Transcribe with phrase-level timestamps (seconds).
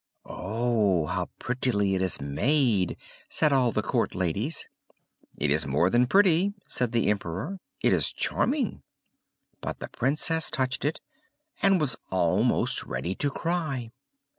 [0.25, 2.97] "Oh, how prettily it is made!"
[3.29, 4.65] said all the court ladies.
[5.37, 8.81] "It is more than pretty," said the Emperor, "it is charming!"
[9.61, 11.01] But the Princess touched it,
[11.61, 13.91] and was almost ready to cry.